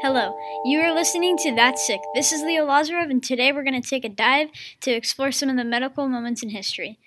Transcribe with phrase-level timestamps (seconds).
[0.00, 2.00] Hello, you are listening to That's Sick.
[2.14, 4.48] This is Leo Lazarev, and today we're going to take a dive
[4.82, 7.00] to explore some of the medical moments in history.